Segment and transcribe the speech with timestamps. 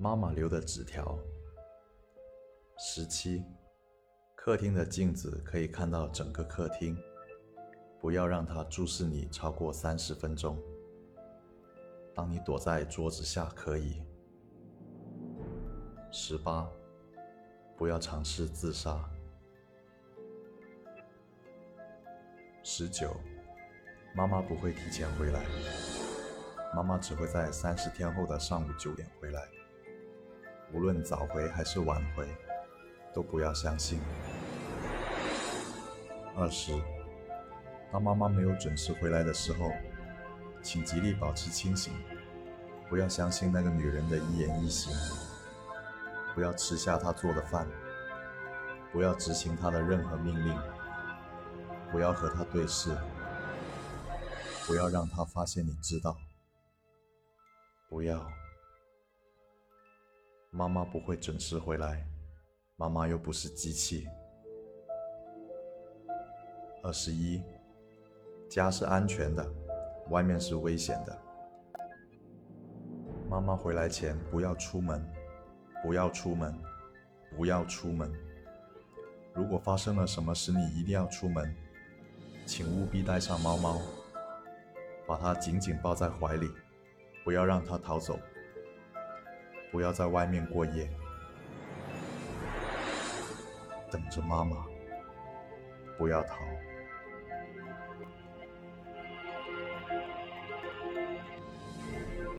[0.00, 1.18] 妈妈留的纸条。
[2.78, 3.44] 十七，
[4.36, 6.96] 客厅的镜子可以看到整个客厅，
[8.00, 10.56] 不要让它注视你超过三十分钟。
[12.14, 14.00] 当你躲在桌子下可以。
[16.12, 16.70] 十八，
[17.76, 19.04] 不要尝试自杀。
[22.62, 23.16] 十九，
[24.14, 25.44] 妈妈不会提前回来，
[26.72, 29.42] 妈妈只会在三十天后的上午九点回来。
[30.72, 32.28] 无论早回还是晚回，
[33.14, 34.00] 都不要相信。
[36.36, 36.72] 二十，
[37.90, 39.72] 当妈妈没有准时回来的时候，
[40.62, 41.92] 请极力保持清醒，
[42.88, 44.92] 不要相信那个女人的一言一行，
[46.34, 47.66] 不要吃下她做的饭，
[48.92, 50.56] 不要执行她的任何命令，
[51.90, 52.96] 不要和她对视，
[54.66, 56.16] 不要让她发现你知道，
[57.88, 58.30] 不要。
[60.50, 62.06] 妈妈不会准时回来，
[62.76, 64.08] 妈妈又不是机器。
[66.82, 67.42] 二十一，
[68.48, 69.46] 家是安全的，
[70.08, 71.18] 外面是危险的。
[73.28, 75.06] 妈妈回来前不要出门，
[75.82, 76.58] 不要出门，
[77.36, 78.10] 不要出门。
[79.34, 81.54] 如果发生了什么使你一定要出门，
[82.46, 83.82] 请务必带上猫猫，
[85.06, 86.50] 把它紧紧抱在怀里，
[87.22, 88.18] 不要让它逃走。
[89.70, 90.88] 不要在外面过夜，
[93.90, 94.64] 等着妈妈，
[95.96, 96.36] 不要逃。